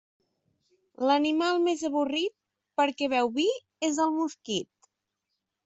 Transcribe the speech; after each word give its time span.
L'animal 1.09 1.61
més 1.65 1.83
avorrit, 1.91 2.35
perquè 2.83 3.11
beu 3.13 3.31
vi, 3.39 3.47
és 3.91 4.03
el 4.07 4.17
mosquit. 4.19 4.93